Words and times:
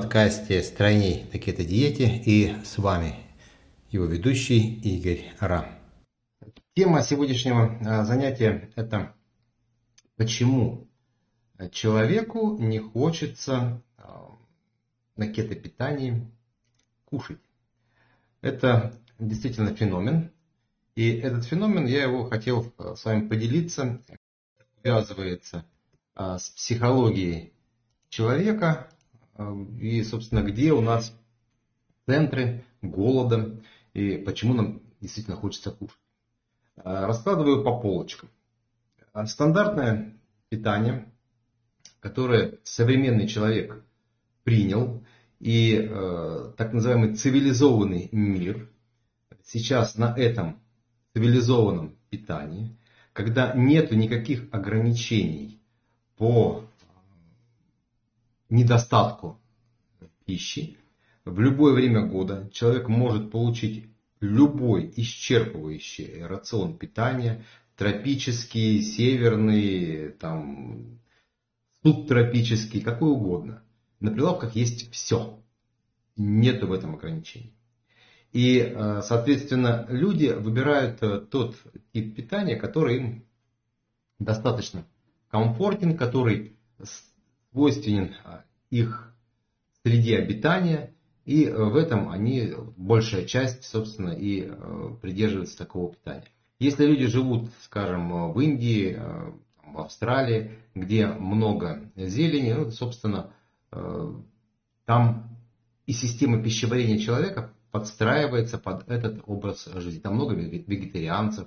подкасте 0.00 0.62
«Стройней 0.62 1.28
на 1.32 1.40
кето-диете» 1.40 2.22
и 2.24 2.54
с 2.64 2.78
вами 2.78 3.16
его 3.90 4.04
ведущий 4.04 4.74
Игорь 4.76 5.32
Ра. 5.40 5.76
Тема 6.76 7.02
сегодняшнего 7.02 7.76
а, 7.84 8.04
занятия– 8.04 8.70
это 8.76 9.16
почему 10.14 10.88
человеку 11.72 12.56
не 12.58 12.78
хочется 12.78 13.82
а, 13.96 14.38
на 15.16 15.26
кето-питании 15.26 16.30
кушать. 17.04 17.40
Это 18.40 18.94
действительно 19.18 19.74
феномен. 19.74 20.30
И 20.94 21.10
этот 21.10 21.44
феномен, 21.44 21.86
я 21.86 22.04
его 22.04 22.26
хотел 22.26 22.72
а, 22.78 22.94
с 22.94 23.04
вами 23.04 23.26
поделиться, 23.26 24.00
связывается 24.80 25.64
с 26.14 26.50
психологией 26.50 27.52
человека, 28.10 28.88
и, 29.80 30.02
собственно, 30.02 30.42
где 30.42 30.72
у 30.72 30.80
нас 30.80 31.14
центры 32.06 32.64
голода 32.82 33.60
и 33.94 34.16
почему 34.18 34.54
нам 34.54 34.82
действительно 35.00 35.36
хочется 35.36 35.70
кушать. 35.70 35.98
Раскладываю 36.76 37.64
по 37.64 37.80
полочкам. 37.80 38.30
Стандартное 39.26 40.16
питание, 40.48 41.12
которое 42.00 42.58
современный 42.62 43.26
человек 43.26 43.82
принял, 44.44 45.02
и 45.40 45.74
э, 45.74 46.52
так 46.56 46.72
называемый 46.72 47.14
цивилизованный 47.14 48.08
мир 48.10 48.68
сейчас 49.44 49.96
на 49.96 50.12
этом 50.16 50.60
цивилизованном 51.12 51.96
питании, 52.10 52.76
когда 53.12 53.52
нет 53.54 53.90
никаких 53.92 54.48
ограничений 54.52 55.60
по 56.16 56.64
недостатку 58.48 59.37
пищи, 60.28 60.76
в 61.24 61.40
любое 61.40 61.72
время 61.72 62.06
года 62.06 62.50
человек 62.52 62.88
может 62.88 63.30
получить 63.30 63.86
любой 64.20 64.92
исчерпывающий 64.94 66.26
рацион 66.26 66.76
питания, 66.76 67.44
тропический, 67.76 68.82
северный, 68.82 70.10
там, 70.10 71.00
субтропический, 71.82 72.82
какой 72.82 73.10
угодно. 73.10 73.62
На 74.00 74.10
прилавках 74.10 74.54
есть 74.54 74.92
все. 74.92 75.42
Нет 76.16 76.62
в 76.62 76.72
этом 76.72 76.96
ограничений. 76.96 77.54
И, 78.32 78.58
э, 78.58 79.00
соответственно, 79.02 79.86
люди 79.88 80.26
выбирают 80.26 81.02
э, 81.02 81.20
тот 81.20 81.56
тип 81.94 82.14
питания, 82.14 82.56
который 82.56 82.96
им 82.96 83.24
достаточно 84.18 84.84
комфортен, 85.30 85.96
который 85.96 86.58
свойственен 87.52 88.14
а, 88.24 88.44
их 88.70 89.14
среде 89.84 90.18
обитания, 90.18 90.94
и 91.28 91.44
э, 91.44 91.52
в 91.52 91.76
этом 91.76 92.08
они, 92.08 92.54
большая 92.78 93.26
часть, 93.26 93.64
собственно, 93.64 94.12
и 94.12 94.46
э, 94.48 94.96
придерживаются 95.02 95.58
такого 95.58 95.92
питания. 95.92 96.24
Если 96.58 96.86
люди 96.86 97.06
живут, 97.06 97.50
скажем, 97.64 98.32
в 98.32 98.40
Индии, 98.40 98.96
э, 98.98 99.32
в 99.62 99.78
Австралии, 99.78 100.52
где 100.74 101.06
много 101.06 101.90
зелени, 101.96 102.52
ну, 102.52 102.70
собственно, 102.70 103.30
там 104.86 105.36
и 105.84 105.92
система 105.92 106.42
пищеварения 106.42 106.98
человека 106.98 107.52
подстраивается 107.70 108.56
под 108.56 108.88
этот 108.88 109.20
образ 109.26 109.66
жизни. 109.66 110.00
Там 110.00 110.14
много 110.14 110.34
вегетарианцев, 110.34 111.46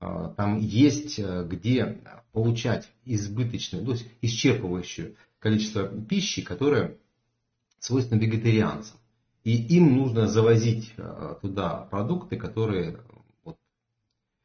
там 0.00 0.58
есть 0.58 1.20
где 1.20 2.02
получать 2.32 2.90
избыточную, 3.04 3.84
то 3.84 3.92
есть 3.92 4.06
исчерпывающую 4.20 5.14
количество 5.38 5.86
пищи, 5.86 6.42
которое 6.42 6.96
свойственно 7.80 8.20
вегетарианцам. 8.20 8.96
И 9.42 9.56
им 9.76 9.96
нужно 9.96 10.28
завозить 10.28 10.92
э, 10.96 11.34
туда 11.40 11.88
продукты, 11.90 12.36
которые, 12.36 13.00
вот, 13.42 13.56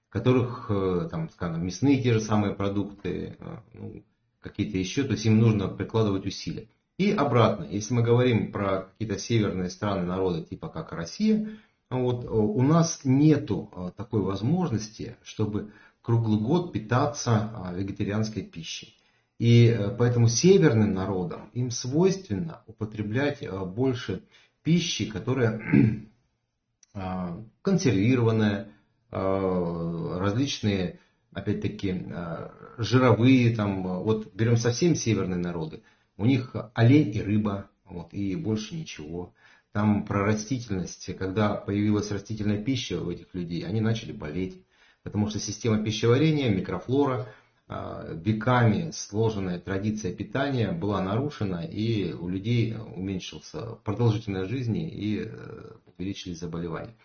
которых, 0.10 0.68
э, 0.70 1.10
там, 1.12 1.30
скажем, 1.30 1.66
мясные 1.66 2.02
те 2.02 2.14
же 2.14 2.22
самые 2.22 2.56
продукты, 2.56 3.36
э, 3.38 3.58
ну, 3.74 4.04
какие-то 4.40 4.78
еще, 4.78 5.04
то 5.04 5.12
есть 5.12 5.26
им 5.26 5.38
нужно 5.38 5.68
прикладывать 5.68 6.26
усилия. 6.26 6.70
И 6.98 7.12
обратно, 7.12 7.66
если 7.66 7.94
мы 7.94 8.04
говорим 8.04 8.54
про 8.54 8.84
какие-то 8.84 9.20
северные 9.20 9.70
страны, 9.70 10.06
народы, 10.06 10.44
типа 10.44 10.70
как 10.70 10.94
Россия, 10.94 11.50
вот, 11.90 12.26
у 12.26 12.62
нас 12.62 13.02
нету 13.04 13.94
такой 13.98 14.22
возможности, 14.22 15.18
чтобы 15.24 15.74
круглый 16.02 16.40
год 16.40 16.72
питаться 16.72 17.74
вегетарианской 17.76 18.44
пищей. 18.44 18.96
И 19.38 19.68
э, 19.68 19.90
поэтому 19.98 20.28
северным 20.28 20.94
народам 20.94 21.50
им 21.54 21.70
свойственно 21.70 22.64
употреблять 22.68 23.44
э, 23.44 23.66
больше 23.66 24.24
пищи, 24.64 25.06
которая 25.06 25.62
а, 26.94 27.44
консервированная, 27.62 28.72
а, 29.12 30.20
различные, 30.20 31.00
опять-таки, 31.32 32.06
а, 32.12 32.52
жировые, 32.78 33.56
там, 33.56 33.84
вот 33.84 34.34
берем 34.34 34.58
совсем 34.58 34.96
северные 34.96 35.38
народы, 35.38 35.84
у 36.18 36.26
них 36.26 36.56
олень 36.74 37.16
и 37.16 37.22
рыба, 37.22 37.70
вот, 37.84 38.12
и 38.14 38.36
больше 38.36 38.76
ничего. 38.76 39.34
Там 39.72 40.06
про 40.06 40.24
растительность, 40.24 41.16
когда 41.18 41.54
появилась 41.54 42.10
растительная 42.10 42.64
пища 42.64 43.00
у 43.00 43.12
этих 43.12 43.34
людей, 43.34 43.66
они 43.66 43.82
начали 43.82 44.14
болеть, 44.14 44.64
потому 45.04 45.30
что 45.30 45.38
система 45.40 45.84
пищеварения, 45.84 46.50
микрофлора– 46.50 47.28
веками 47.68 48.92
сложенная 48.92 49.60
традиция 49.60 50.14
питания 50.14 50.72
была 50.72 51.02
нарушена, 51.02 51.66
и 51.66 52.14
у 52.14 52.30
людей 52.30 52.76
уменьшился 52.78 53.76
продолжительность 53.84 54.52
жизни 54.52 54.88
и 54.88 55.24
э, 55.26 55.72
увеличились 55.86 56.40
заболевания. 56.40 56.96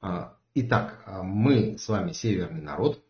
А, 0.00 0.38
итак, 0.54 1.02
а, 1.04 1.22
мы 1.22 1.76
с 1.76 1.88
вами 1.88 2.12
северный 2.12 2.62
народ, 2.62 3.04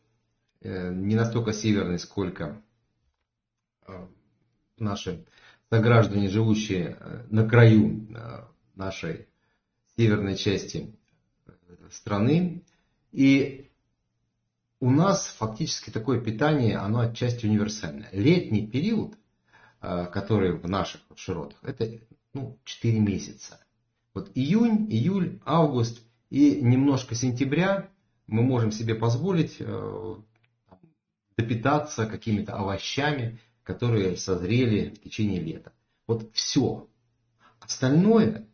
э, 0.62 0.93
не 0.93 1.15
настолько 1.15 1.53
северный, 1.53 2.00
сколько 2.00 2.61
наши 4.78 5.25
сограждане, 5.71 6.28
живущие 6.28 6.97
э, 6.99 7.27
на 7.31 7.49
краю 7.49 8.09
нашей 8.75 9.28
северной 9.97 10.37
части 10.37 10.93
страны. 11.91 12.65
И 13.12 13.71
у 14.81 14.91
нас 14.91 15.26
фактически 15.38 15.91
такое 15.91 16.20
питание, 16.20 16.76
оно 16.76 17.00
отчасти 17.00 17.47
универсальное. 17.47 18.09
Летний 18.12 18.66
период, 18.66 19.14
э, 19.81 20.06
который 20.12 20.53
в 20.53 20.69
наших 20.69 21.00
широтах, 21.14 21.59
это 21.62 21.88
ну, 22.34 22.59
4 22.64 23.00
месяца. 23.00 23.60
Вот 24.14 24.31
июнь, 24.34 24.87
июль, 24.91 25.41
август 25.44 26.03
и 26.31 26.60
немножко 26.60 27.14
сентября 27.14 27.88
мы 28.26 28.42
можем 28.42 28.72
себе 28.72 28.94
позволить 28.94 29.56
э, 29.60 30.14
допитаться 31.37 32.06
какими-то 32.06 32.54
овощами, 32.54 33.38
которые 33.62 34.16
созрели 34.16 34.91
в 34.91 35.03
течение 35.03 35.41
лета. 35.41 35.72
Вот 36.06 36.31
все. 36.32 36.88
Остальное 37.60 38.47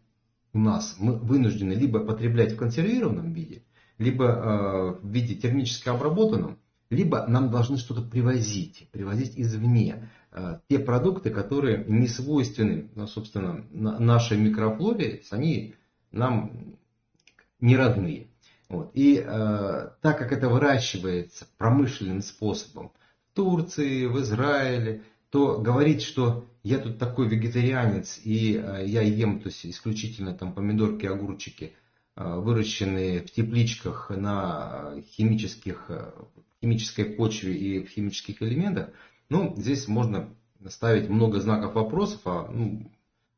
у 0.52 0.58
нас 0.58 0.96
мы 0.98 1.16
вынуждены 1.18 1.72
либо 1.72 2.00
потреблять 2.00 2.52
в 2.52 2.56
консервированном 2.56 3.32
виде, 3.32 3.62
либо 4.02 4.24
э, 4.26 4.98
в 5.00 5.08
виде 5.08 5.34
термически 5.34 5.88
обработанном, 5.88 6.58
либо 6.90 7.26
нам 7.26 7.50
должны 7.50 7.78
что-то 7.78 8.02
привозить, 8.02 8.88
привозить 8.92 9.32
извне. 9.36 10.10
Э, 10.32 10.58
те 10.68 10.78
продукты, 10.78 11.30
которые 11.30 11.84
не 11.86 12.08
свойственны, 12.08 12.90
ну, 12.94 13.06
собственно, 13.06 13.64
нашей 13.70 14.36
микрофлоре, 14.36 15.22
они 15.30 15.74
нам 16.10 16.76
не 17.60 17.76
родные. 17.76 18.26
Вот. 18.68 18.90
И 18.94 19.16
э, 19.16 19.90
так 20.00 20.18
как 20.18 20.32
это 20.32 20.48
выращивается 20.48 21.46
промышленным 21.56 22.22
способом 22.22 22.92
в 23.30 23.36
Турции, 23.36 24.06
в 24.06 24.20
Израиле, 24.20 25.02
то 25.30 25.58
говорить, 25.58 26.02
что 26.02 26.46
я 26.62 26.78
тут 26.78 26.98
такой 26.98 27.28
вегетарианец 27.28 28.20
и 28.22 28.52
я 28.52 29.02
ем 29.02 29.40
то 29.40 29.48
есть, 29.48 29.64
исключительно 29.64 30.34
там 30.34 30.52
помидорки, 30.52 31.06
огурчики– 31.06 31.74
выращенные 32.16 33.22
в 33.22 33.30
тепличках 33.30 34.10
на 34.10 34.94
химических, 35.12 35.86
э, 35.88 36.12
химической 36.60 37.04
почве 37.04 37.56
и 37.56 37.84
в 37.84 37.88
химических 37.88 38.42
элементах, 38.42 38.90
ну, 39.28 39.54
здесь 39.56 39.88
можно 39.88 40.28
ставить 40.68 41.08
много 41.08 41.40
знаков 41.40 41.74
вопросов, 41.74 42.20
а, 42.24 42.48
ну, 42.50 42.90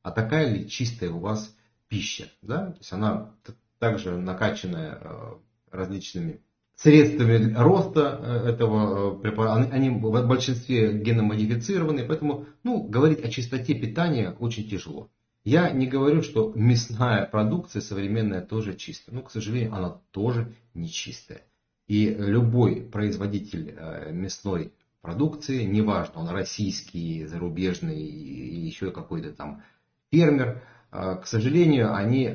а 0.02 0.10
такая 0.10 0.52
ли 0.52 0.68
чистая 0.68 1.10
у 1.10 1.20
вас 1.20 1.56
пища, 1.88 2.28
да? 2.42 2.72
То 2.72 2.78
есть 2.78 2.92
она 2.92 3.34
также 3.78 4.16
накачанная 4.18 4.98
э, 5.00 5.34
различными 5.70 6.40
средствами 6.74 7.54
роста 7.54 8.42
этого 8.44 9.16
препарата, 9.16 9.72
они 9.72 9.90
в 9.90 10.26
большинстве 10.26 10.98
геномодифицированы, 10.98 12.04
поэтому 12.04 12.46
ну, 12.64 12.82
говорить 12.82 13.24
о 13.24 13.30
чистоте 13.30 13.74
питания 13.74 14.34
очень 14.40 14.68
тяжело. 14.68 15.08
Я 15.44 15.70
не 15.70 15.86
говорю, 15.86 16.22
что 16.22 16.52
мясная 16.54 17.26
продукция 17.26 17.82
современная 17.82 18.40
тоже 18.40 18.74
чистая. 18.74 19.14
Но, 19.14 19.22
к 19.22 19.30
сожалению, 19.30 19.74
она 19.74 20.00
тоже 20.10 20.54
не 20.72 20.88
чистая. 20.88 21.42
И 21.86 22.08
любой 22.08 22.80
производитель 22.80 23.74
э, 23.76 24.10
мясной 24.12 24.72
продукции, 25.02 25.64
неважно, 25.64 26.20
он 26.20 26.28
российский, 26.28 27.26
зарубежный 27.26 28.00
и 28.00 28.66
еще 28.66 28.90
какой-то 28.90 29.32
там 29.32 29.62
фермер, 30.10 30.62
к 30.90 31.24
сожалению, 31.26 31.94
они 31.94 32.34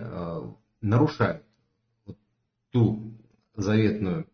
нарушают 0.82 1.44
ту 2.72 3.14
заветную 3.56 4.28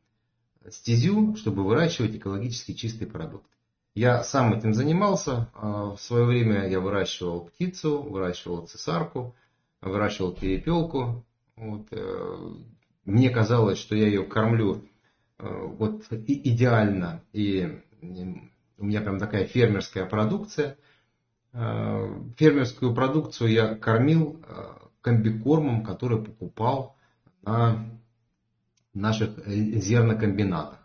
стезю, 0.69 1.35
чтобы 1.35 1.63
выращивать 1.63 2.15
экологически 2.15 2.73
чистый 2.73 3.05
продукт. 3.05 3.49
Я 3.95 4.23
сам 4.23 4.53
этим 4.53 4.73
занимался. 4.73 5.47
В 5.55 5.95
свое 5.97 6.25
время 6.25 6.67
я 6.67 6.81
выращивал 6.81 7.45
птицу, 7.45 8.01
выращивал 8.01 8.67
цесарку, 8.67 9.33
выращивал 9.79 10.33
перепелку. 10.33 11.25
Вот. 11.55 11.87
Э, 11.91 12.55
мне 13.05 13.29
казалось, 13.29 13.77
что 13.77 13.95
я 13.95 14.07
ее 14.07 14.23
кормлю 14.23 14.83
э, 15.39 15.47
вот 15.47 16.03
идеально. 16.11 17.23
И 17.31 17.81
у 18.77 18.85
меня 18.85 18.99
прям 18.99 19.17
такая 19.17 19.45
фермерская 19.45 20.05
продукция. 20.05 20.77
Э, 21.53 22.21
фермерскую 22.35 22.93
продукцию 22.93 23.51
я 23.51 23.75
кормил 23.75 24.43
комбикормом, 24.99 25.85
который 25.85 26.21
покупал 26.21 26.97
на 27.43 27.85
наших 28.93 29.47
зернокомбинатах. 29.47 30.84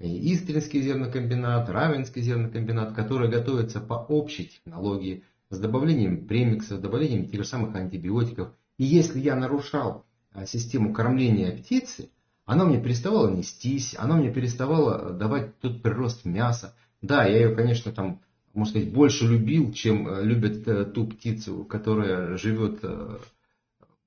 Истринский 0.00 0.80
зернокомбинат, 0.82 1.68
Равенский 1.68 2.22
зернокомбинат, 2.22 2.94
которые 2.94 3.30
готовятся 3.30 3.80
по 3.80 3.94
общей 3.94 4.46
технологии 4.46 5.24
с 5.50 5.58
добавлением 5.58 6.26
премиксов, 6.26 6.78
с 6.78 6.80
добавлением 6.80 7.26
тех 7.26 7.42
же 7.42 7.48
самых 7.48 7.74
антибиотиков. 7.74 8.52
И 8.76 8.84
если 8.84 9.18
я 9.18 9.34
нарушал 9.34 10.04
а, 10.32 10.46
систему 10.46 10.92
кормления 10.92 11.50
птицы, 11.50 12.10
она 12.44 12.64
мне 12.64 12.80
переставала 12.80 13.28
нестись, 13.28 13.96
она 13.98 14.16
мне 14.16 14.32
переставала 14.32 15.12
давать 15.12 15.58
тот 15.58 15.82
прирост 15.82 16.24
мяса. 16.24 16.76
Да, 17.02 17.24
я 17.24 17.48
ее, 17.48 17.56
конечно, 17.56 17.90
там, 17.90 18.20
можно 18.54 18.70
сказать, 18.70 18.92
больше 18.92 19.26
любил, 19.26 19.72
чем 19.72 20.08
э, 20.08 20.22
любят 20.22 20.66
э, 20.68 20.84
ту 20.84 21.08
птицу, 21.08 21.64
которая 21.64 22.36
живет 22.36 22.78
э, 22.82 23.18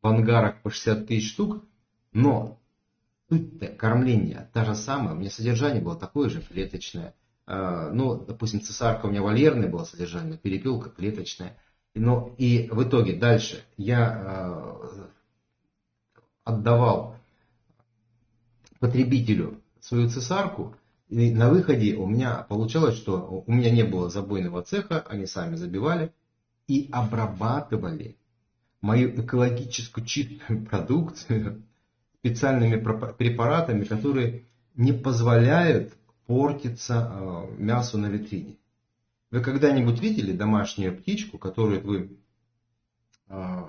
в 0.02 0.08
ангарах 0.08 0.62
по 0.62 0.70
60 0.70 1.06
тысяч 1.06 1.32
штук, 1.32 1.66
но 2.14 2.61
суть 3.32 3.78
кормления 3.78 4.50
та 4.54 4.66
же 4.66 4.76
самая, 4.76 5.16
у 5.16 5.18
меня 5.18 5.30
содержание 5.30 5.82
было 5.82 5.96
такое 5.96 6.30
же 6.30 6.42
клеточное. 6.42 7.16
Ну, 7.48 8.26
допустим, 8.26 8.62
цесарка 8.62 9.06
у 9.06 9.10
меня 9.10 9.22
вольерное 9.22 9.70
было 9.70 9.86
содержание, 9.86 10.38
перепелка 10.38 10.90
клеточная. 10.90 11.58
Но 11.96 12.36
и 12.38 12.70
в 12.72 12.84
итоге 12.84 13.14
дальше 13.14 13.64
я 13.78 14.78
отдавал 16.44 17.16
потребителю 18.80 19.62
свою 19.80 20.10
цесарку, 20.10 20.76
и 21.08 21.32
на 21.32 21.50
выходе 21.50 21.96
у 21.96 22.08
меня 22.08 22.46
получалось, 22.50 22.96
что 22.96 23.44
у 23.46 23.52
меня 23.52 23.70
не 23.70 23.84
было 23.84 24.10
забойного 24.10 24.62
цеха, 24.62 25.06
они 25.08 25.26
сами 25.26 25.56
забивали 25.56 26.14
и 26.68 26.90
обрабатывали 26.92 28.18
мою 28.82 29.10
экологическую 29.22 30.06
чистую 30.06 30.66
продукцию 30.66 31.64
специальными 32.22 32.80
препаратами, 33.18 33.84
которые 33.84 34.46
не 34.76 34.94
позволяют 34.94 35.94
портиться 36.28 37.12
э, 37.12 37.56
мясу 37.58 37.98
на 37.98 38.08
витрине. 38.08 38.58
Вы 39.32 39.42
когда-нибудь 39.42 40.00
видели 40.00 40.32
домашнюю 40.32 40.96
птичку, 40.96 41.40
которую 41.40 41.82
вы 41.82 42.18
э, 43.28 43.64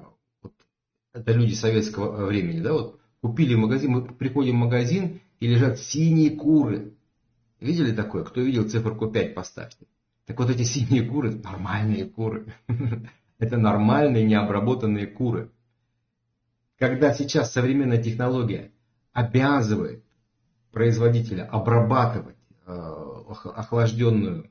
это 1.14 1.32
люди 1.32 1.54
советского 1.54 2.26
времени, 2.26 2.60
да, 2.60 2.74
вот 2.74 3.00
купили 3.22 3.54
магазин, 3.54 3.92
мы 3.92 4.04
приходим 4.04 4.56
в 4.56 4.64
магазин 4.64 5.20
и 5.40 5.46
лежат 5.46 5.78
синие 5.78 6.36
куры. 6.36 6.94
Видели 7.58 7.94
такое? 7.94 8.24
Кто 8.24 8.42
видел 8.42 8.68
циферку 8.68 9.10
5, 9.10 9.34
поставьте. 9.34 9.86
Так 10.26 10.38
вот 10.38 10.50
эти 10.50 10.62
синие 10.62 11.04
куры, 11.04 11.32
нормальные 11.32 12.04
куры. 12.04 12.54
Это 13.38 13.56
нормальные 13.56 14.24
необработанные 14.24 15.06
куры. 15.06 15.50
Когда 16.82 17.14
сейчас 17.14 17.52
современная 17.52 18.02
технология 18.02 18.72
обязывает 19.12 20.02
производителя 20.72 21.44
обрабатывать 21.44 22.34
э, 22.66 22.72
охлажденную, 23.54 24.50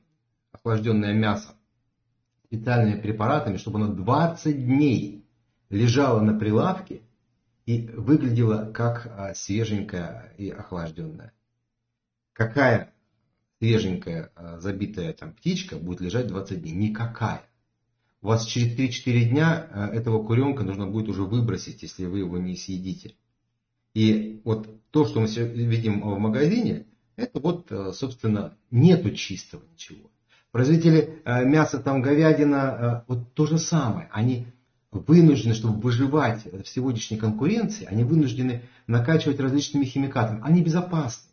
охлажденное 0.50 1.12
мясо 1.12 1.54
специальными 2.46 3.02
препаратами, 3.02 3.58
чтобы 3.58 3.80
оно 3.80 3.92
20 3.92 4.64
дней 4.64 5.26
лежала 5.68 6.22
на 6.22 6.38
прилавке 6.38 7.02
и 7.66 7.86
выглядела 7.88 8.72
как 8.72 9.08
а, 9.14 9.34
свеженькая 9.34 10.32
и 10.38 10.48
охлажденная. 10.48 11.34
Какая 12.32 12.94
свеженькая 13.58 14.32
а, 14.36 14.58
забитая 14.58 15.12
там 15.12 15.34
птичка 15.34 15.76
будет 15.76 16.00
лежать 16.00 16.28
20 16.28 16.62
дней? 16.62 16.72
Никакая. 16.72 17.42
У 18.22 18.28
вас 18.28 18.46
через 18.46 18.78
3-4 18.78 19.24
дня 19.24 19.68
а, 19.70 19.88
этого 19.88 20.24
куренка 20.24 20.62
нужно 20.64 20.86
будет 20.86 21.08
уже 21.08 21.24
выбросить, 21.24 21.82
если 21.82 22.06
вы 22.06 22.20
его 22.20 22.38
не 22.38 22.56
съедите. 22.56 23.14
И 23.94 24.40
вот 24.44 24.68
то, 24.90 25.04
что 25.04 25.20
мы 25.20 25.26
видим 25.26 26.00
в 26.00 26.18
магазине, 26.18 26.86
это 27.16 27.40
вот, 27.40 27.70
собственно, 27.94 28.56
нету 28.70 29.10
чистого 29.10 29.62
ничего. 29.70 30.10
Производители 30.50 31.20
мяса, 31.24 31.78
там 31.78 32.00
говядина, 32.00 33.04
вот 33.06 33.34
то 33.34 33.46
же 33.46 33.58
самое. 33.58 34.08
Они 34.12 34.46
вынуждены, 34.90 35.54
чтобы 35.54 35.80
выживать 35.80 36.44
в 36.44 36.66
сегодняшней 36.66 37.16
конкуренции, 37.16 37.86
они 37.86 38.04
вынуждены 38.04 38.62
накачивать 38.86 39.40
различными 39.40 39.84
химикатами. 39.84 40.40
Они 40.42 40.62
безопасны 40.62 41.30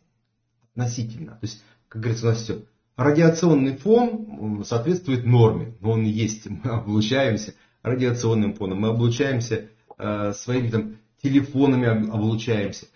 относительно. 0.72 1.32
То 1.32 1.46
есть, 1.46 1.62
как 1.88 2.02
говорится, 2.02 2.26
у 2.26 2.30
нас 2.30 2.42
все. 2.42 2.62
Радиационный 3.00 3.76
фон 3.76 4.62
соответствует 4.64 5.24
норме, 5.24 5.74
но 5.80 5.92
он 5.92 6.02
есть. 6.02 6.46
Мы 6.50 6.70
облучаемся 6.70 7.54
радиационным 7.82 8.54
фоном, 8.54 8.80
мы 8.82 8.88
облучаемся 8.88 9.70
э, 9.96 10.32
своими 10.34 10.68
там, 10.68 10.96
телефонами, 11.22 12.10
облучаемся. 12.10 12.86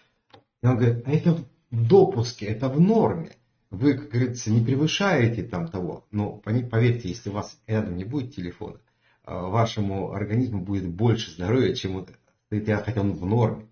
И 0.62 0.66
он 0.66 0.76
говорит, 0.76 1.04
а 1.06 1.10
это 1.10 1.32
в 1.32 1.46
допуске, 1.70 2.46
это 2.46 2.68
в 2.68 2.78
норме. 2.78 3.30
Вы, 3.70 3.94
как 3.94 4.10
говорится, 4.10 4.50
не 4.52 4.62
превышаете 4.62 5.42
там 5.42 5.68
того. 5.68 6.06
Но 6.10 6.32
поверьте, 6.32 7.08
если 7.08 7.30
у 7.30 7.32
вас 7.32 7.58
рядом 7.66 7.96
не 7.96 8.04
будет 8.04 8.34
телефона, 8.34 8.78
Э, 9.26 9.40
вашему 9.40 10.12
организму 10.12 10.60
будет 10.60 10.86
больше 10.86 11.30
здоровья, 11.30 11.74
чем 11.74 11.94
вот, 11.94 12.10
хотя 12.50 13.00
он 13.00 13.12
в 13.12 13.24
норме. 13.24 13.66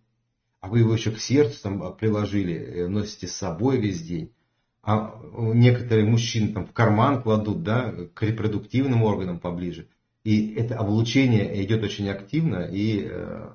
А 0.61 0.69
вы 0.69 0.79
его 0.79 0.95
еще 0.95 1.11
к 1.11 1.19
сердцу 1.19 1.63
там 1.63 1.83
э, 1.83 1.95
приложили, 1.95 2.55
э, 2.55 2.89
носите 2.89 3.27
с 3.27 3.33
собой 3.33 3.79
весь 3.79 4.03
день. 4.03 4.33
А 4.83 5.21
некоторые 5.37 6.05
мужчины 6.05 6.53
там 6.53 6.67
в 6.67 6.73
карман 6.73 7.23
кладут, 7.23 7.63
да, 7.63 7.93
к 8.15 8.23
репродуктивным 8.23 9.05
органам 9.05 9.39
поближе. 9.39 9.89
И 10.25 10.55
это 10.55 10.77
облучение 10.77 11.63
идет 11.65 11.85
очень 11.85 12.09
активно, 12.09 12.65
и 12.65 13.07
э, 13.09 13.51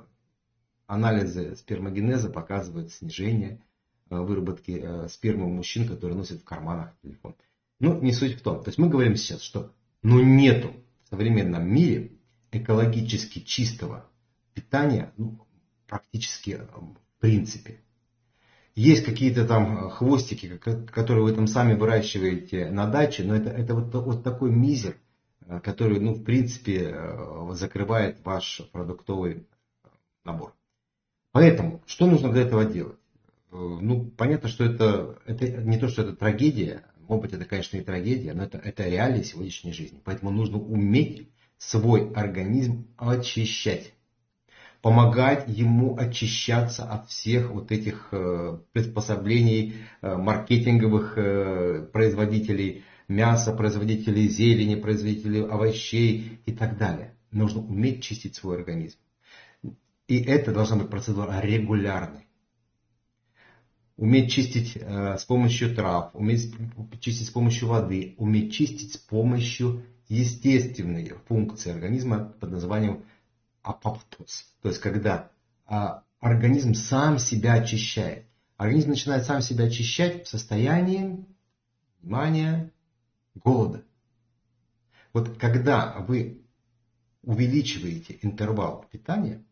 анализы 0.86 1.56
спермогенеза 1.56 2.30
показывают 2.30 2.92
снижение 2.92 3.62
э, 4.10 4.18
выработки 4.18 4.80
э, 4.82 5.08
спермы 5.10 5.46
у 5.46 5.50
мужчин, 5.50 5.88
которые 5.88 6.18
носят 6.18 6.42
в 6.42 6.46
карманах 6.46 6.94
телефон. 7.02 7.36
Ну, 7.80 8.02
не 8.02 8.14
суть 8.14 8.40
в 8.40 8.42
том. 8.42 8.64
То 8.64 8.70
есть 8.70 8.80
мы 8.80 8.90
говорим 8.90 9.16
сейчас, 9.16 9.42
что 9.42 9.74
ну 10.02 10.22
нету 10.22 10.74
в 11.04 11.10
современном 11.10 11.68
мире 11.68 12.14
экологически 12.52 13.40
чистого 13.40 14.10
питания 14.54 15.14
ну, 15.18 15.46
практически 15.88 16.62
в 16.74 17.20
принципе. 17.20 17.82
Есть 18.78 19.06
какие-то 19.06 19.44
там 19.48 19.90
хвостики, 19.90 20.60
которые 20.60 21.24
вы 21.24 21.34
там 21.34 21.48
сами 21.48 21.74
выращиваете 21.74 22.70
на 22.70 22.86
даче, 22.86 23.24
но 23.24 23.36
это, 23.36 23.50
это 23.50 23.74
вот, 23.74 23.92
вот 23.92 24.24
такой 24.24 24.52
мизер, 24.52 24.98
который, 25.64 26.00
ну, 26.00 26.14
в 26.14 26.24
принципе, 26.24 26.96
закрывает 27.54 28.24
ваш 28.24 28.62
продуктовый 28.72 29.48
набор. 30.24 30.54
Поэтому, 31.32 31.82
что 31.88 32.06
нужно 32.06 32.32
для 32.32 32.44
этого 32.44 32.66
делать? 32.66 33.00
Ну, 33.50 34.12
понятно, 34.16 34.48
что 34.48 34.64
это, 34.64 35.18
это 35.26 35.48
не 35.64 35.80
то, 35.80 35.88
что 35.88 36.04
это 36.04 36.16
трагедия, 36.16 36.84
может 37.08 37.24
быть, 37.24 37.34
это, 37.34 37.46
конечно, 37.46 37.78
и 37.78 37.82
трагедия, 37.82 38.36
но 38.36 38.44
это, 38.44 38.60
это 38.60 38.88
реалии 38.88 39.24
сегодняшней 39.24 39.74
жизни. 39.74 40.00
Поэтому 40.06 40.30
нужно 40.30 40.60
уметь 40.60 41.32
свой 41.58 42.14
организм 42.14 42.90
очищать. 42.96 43.94
Помогать 44.82 45.46
ему 45.48 45.98
очищаться 45.98 46.84
от 46.84 47.10
всех 47.10 47.52
вот 47.52 47.72
этих 47.72 48.10
э, 48.12 48.60
приспособлений 48.74 49.76
э, 50.02 50.16
маркетинговых 50.16 51.18
э, 51.18 51.88
производителей 51.92 52.84
мяса, 53.08 53.54
производителей 53.54 54.28
зелени, 54.28 54.76
производителей 54.76 55.46
овощей 55.46 56.40
и 56.46 56.52
так 56.52 56.78
далее. 56.78 57.16
Нужно 57.32 57.62
уметь 57.62 58.04
чистить 58.04 58.36
свой 58.36 58.58
организм. 58.58 58.98
И 60.08 60.22
это 60.24 60.54
должна 60.54 60.78
быть 60.78 60.90
процедура 60.90 61.42
регулярной 61.42 62.28
уметь 63.98 64.32
чистить 64.32 64.78
э, 64.78 65.18
с 65.18 65.26
помощью 65.26 65.76
трав, 65.76 66.12
уметь 66.14 66.54
чистить 67.00 67.28
с 67.28 67.32
помощью 67.32 67.68
воды, 67.68 68.14
уметь 68.18 68.54
чистить 68.54 68.94
с 68.94 68.98
помощью 68.98 69.84
естественной 70.08 71.14
функции 71.28 71.72
организма 71.72 72.34
под 72.40 72.52
названием 72.52 73.04
апоптоз. 73.68 74.46
То 74.62 74.70
есть, 74.70 74.82
когда 74.82 75.32
э, 75.70 75.76
организм 76.20 76.74
сам 76.74 77.20
себя 77.20 77.54
очищает. 77.54 78.26
Организм 78.58 78.90
начинает 78.90 79.26
сам 79.26 79.42
себя 79.42 79.66
очищать 79.66 80.26
в 80.26 80.30
состоянии, 80.30 81.26
внимания, 82.02 82.72
голода. 83.36 83.84
Вот 85.14 85.38
когда 85.38 85.96
вы 86.00 86.44
увеличиваете 87.22 88.18
интервал 88.22 88.86
питания 88.92 89.44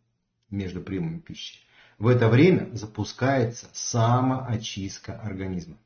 между 0.50 0.82
приемами 0.82 1.20
пищи, 1.20 1.60
в 1.98 2.08
это 2.08 2.30
время 2.30 2.74
запускается 2.76 3.68
самоочистка 3.74 5.20
организма. 5.22 5.78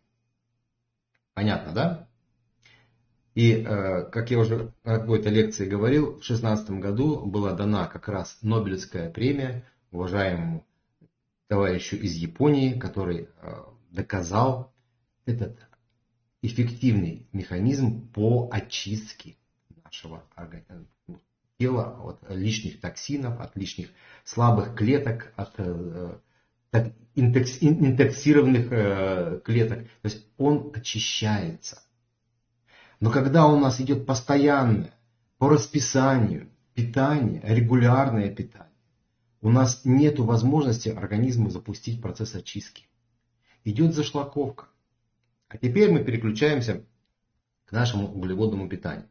Понятно, 1.33 1.73
да? 1.73 2.08
И, 3.39 3.53
э, 3.53 4.03
как 4.11 4.31
я 4.31 4.39
уже 4.39 4.57
в 4.57 4.73
какой-то 4.83 5.29
лекции 5.29 5.65
говорил, 5.65 6.07
в 6.07 6.25
2016 6.25 6.71
году 6.71 7.25
была 7.25 7.53
дана 7.53 7.87
как 7.87 8.09
раз 8.09 8.37
Нобелевская 8.41 9.09
премия 9.09 9.63
уважаемому 9.91 10.67
товарищу 11.47 11.95
из 11.95 12.15
Японии, 12.15 12.77
который 12.77 13.29
э, 13.41 13.63
доказал 13.91 14.73
этот 15.25 15.57
эффективный 16.41 17.29
механизм 17.31 18.11
по 18.11 18.49
очистке 18.51 19.37
нашего 19.85 20.21
тела 21.57 21.97
от 22.03 22.29
лишних 22.29 22.81
токсинов, 22.81 23.39
от 23.39 23.55
лишних 23.55 23.87
слабых 24.25 24.75
клеток, 24.75 25.31
от 25.37 25.53
э, 25.59 26.19
интоксированных 27.15 29.43
клеток. 29.43 29.83
То 30.01 30.09
есть 30.09 30.25
он 30.37 30.73
очищается. 30.75 31.81
Но 32.99 33.11
когда 33.11 33.47
у 33.47 33.57
нас 33.59 33.79
идет 33.79 34.05
постоянное, 34.05 34.93
по 35.37 35.49
расписанию, 35.49 36.49
питание, 36.73 37.41
регулярное 37.43 38.29
питание, 38.29 38.69
у 39.41 39.49
нас 39.49 39.81
нет 39.85 40.19
возможности 40.19 40.89
организму 40.89 41.49
запустить 41.49 42.01
процесс 42.01 42.35
очистки. 42.35 42.87
Идет 43.63 43.95
зашлаковка. 43.95 44.67
А 45.47 45.57
теперь 45.57 45.91
мы 45.91 46.03
переключаемся 46.03 46.83
к 47.65 47.71
нашему 47.71 48.11
углеводному 48.11 48.67
питанию. 48.67 49.07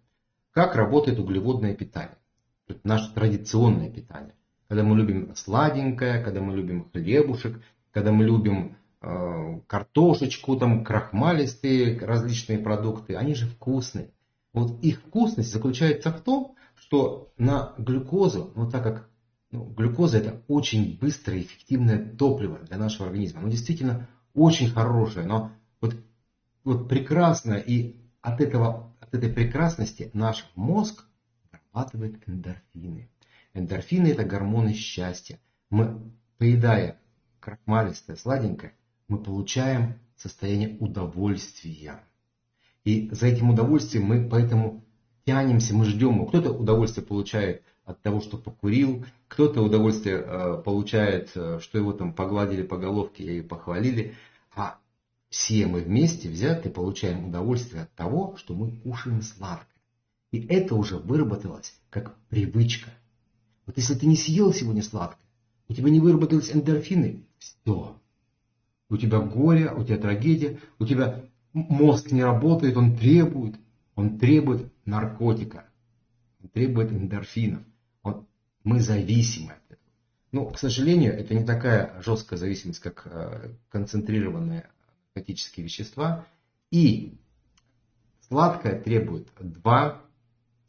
Как 0.52 0.76
работает 0.76 1.18
углеводное 1.18 1.75
питание? 1.75 2.18
Это 2.66 2.80
наше 2.85 3.12
традиционное 3.14 3.90
питание. 3.90 4.35
Когда 4.68 4.83
мы 4.83 4.97
любим 4.97 5.35
сладенькое, 5.35 6.23
когда 6.23 6.40
мы 6.42 6.54
любим 6.54 6.90
хлебушек, 6.90 7.62
когда 7.90 8.12
мы 8.12 8.25
любим 8.25 8.76
картошечку, 9.00 10.57
там 10.57 10.85
крахмалистые 10.85 11.99
различные 12.00 12.59
продукты, 12.59 13.14
они 13.14 13.35
же 13.35 13.47
вкусные. 13.47 14.11
Вот 14.52 14.83
их 14.83 15.00
вкусность 15.00 15.52
заключается 15.52 16.11
в 16.11 16.21
том, 16.21 16.57
что 16.75 17.33
на 17.37 17.75
глюкозу, 17.78 18.52
ну 18.57 18.69
так 18.69 18.83
как 18.83 19.09
ну, 19.50 19.64
глюкоза 19.64 20.19
это 20.19 20.43
очень 20.49 20.99
быстрое 20.99 21.40
эффективное 21.40 22.14
топливо 22.17 22.59
для 22.59 22.76
нашего 22.76 23.07
организма. 23.07 23.40
Оно 23.40 23.50
действительно 23.50 24.09
очень 24.35 24.69
хорошее, 24.69 25.26
но 25.26 25.52
вот, 25.81 25.97
вот 26.64 26.88
прекрасно 26.88 27.55
и 27.55 27.97
от, 28.21 28.40
этого, 28.40 28.95
от 29.00 29.14
этой 29.14 29.33
прекрасности 29.33 30.11
наш 30.12 30.50
мозг 30.55 31.05
вырабатывает 31.50 32.28
эндорфины. 32.28 33.11
Эндорфины 33.55 34.09
это 34.09 34.25
гормоны 34.25 34.75
счастья. 34.75 35.40
Мы, 35.71 36.12
поедая 36.37 37.00
крахмалистое, 37.40 38.17
сладенькое, 38.17 38.75
мы 39.09 39.19
получаем 39.19 39.99
состояние 40.17 40.77
удовольствия. 40.79 42.00
И 42.85 43.09
за 43.11 43.27
этим 43.27 43.50
удовольствием 43.50 44.05
мы 44.05 44.29
поэтому 44.29 44.85
тянемся, 45.25 45.75
мы 45.75 45.85
ждем. 45.85 46.27
Кто-то 46.27 46.53
удовольствие 46.53 47.05
получает 47.07 47.62
от 47.85 48.00
того, 48.03 48.21
что 48.21 48.37
покурил, 48.37 49.05
кто-то 49.29 49.62
удовольствие 49.62 50.23
э, 50.25 50.62
получает, 50.62 51.31
э, 51.35 51.59
что 51.61 51.79
его 51.79 51.93
там 51.93 52.12
погладили 52.12 52.62
по 52.62 52.77
головке 52.77 53.38
и 53.38 53.43
похвалили. 53.43 54.15
А 54.55 54.79
все 55.31 55.67
мы 55.67 55.81
вместе 55.81 56.29
взяты 56.29 56.71
получаем 56.71 57.29
удовольствие 57.29 57.83
от 57.83 57.93
того, 57.95 58.37
что 58.37 58.55
мы 58.55 58.71
кушаем 58.71 59.23
сладкое. 59.23 59.67
И 60.33 60.47
это 60.47 60.75
уже 60.75 60.97
выработалось 60.97 61.75
как 61.91 62.15
привычка. 62.29 62.91
Вот 63.67 63.77
если 63.77 63.95
ты 63.95 64.07
не 64.07 64.17
съел 64.17 64.53
сегодня 64.53 64.83
сладкое, 64.83 65.27
у 65.69 65.75
тебя 65.75 65.91
не 65.91 66.00
выработались 66.00 66.50
эндорфины, 66.50 67.27
все, 67.38 67.98
у 68.88 68.97
тебя 68.97 69.21
горе, 69.21 69.73
у 69.73 69.85
тебя 69.85 69.99
трагедия, 69.99 70.59
у 70.78 70.87
тебя 70.87 71.25
мозг 71.52 72.11
не 72.11 72.23
работает, 72.23 72.76
он 72.76 72.97
требует, 72.97 73.57
он 73.95 74.18
требует 74.18 74.73
наркотика, 74.85 75.66
он 76.42 76.49
требует 76.50 76.92
эндорфинов. 76.92 77.62
Он, 78.02 78.26
мы 78.64 78.80
зависимы 78.80 79.52
от 79.52 79.64
этого. 79.73 79.78
Но, 80.33 80.47
к 80.47 80.59
сожалению, 80.59 81.14
это 81.14 81.35
не 81.35 81.45
такая 81.45 82.00
жесткая 82.02 82.38
зависимость, 82.38 82.80
как 82.80 83.07
э, 83.07 83.50
концентрированные 83.71 84.68
наркотические 85.14 85.64
вещества. 85.64 86.26
И 86.71 87.18
сладкое 88.28 88.80
требует 88.80 89.28
два 89.40 90.02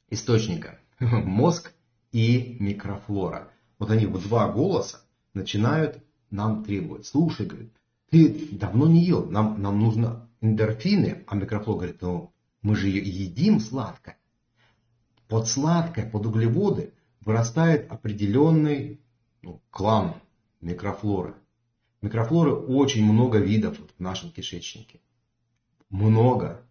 источника. 0.10 0.80
Мозг 1.00 1.72
и 2.12 2.58
микрофлора. 2.60 3.52
Вот 3.78 3.92
они 3.92 4.06
в 4.06 4.22
два 4.22 4.52
голоса 4.52 5.02
начинают 5.34 6.04
нам 6.32 6.64
требовать. 6.64 7.06
Слушай, 7.06 7.46
говорит, 7.46 7.74
ты 8.10 8.50
давно 8.52 8.88
не 8.88 9.04
ел, 9.04 9.26
нам, 9.26 9.62
нам 9.62 9.80
нужно 9.80 10.30
эндорфины, 10.42 11.24
а 11.28 11.36
микрофлор 11.36 11.78
говорит, 11.78 12.02
ну 12.02 12.34
мы 12.62 12.76
же 12.76 12.88
едим 12.88 13.60
сладкое. 13.60 14.18
Под 15.28 15.48
сладкое, 15.48 16.10
под 16.10 16.26
углеводы 16.26 16.94
вырастает 17.22 17.92
определенный 17.92 19.00
ну, 19.42 19.62
клан 19.70 20.16
микрофлоры. 20.60 21.36
Микрофлоры 22.02 22.54
очень 22.54 23.06
много 23.06 23.38
видов 23.38 23.78
в 23.78 24.00
нашем 24.02 24.32
кишечнике. 24.32 25.00
Много. 25.90 26.62